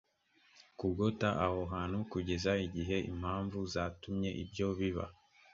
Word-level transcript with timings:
kugota 0.79 1.29
aho 1.45 1.61
hantu 1.73 1.97
kugeza 2.11 2.51
igihe 2.65 2.95
impamvu 3.11 3.57
zatumye 3.73 4.29
ibyo 4.43 4.67
biba 4.79 5.05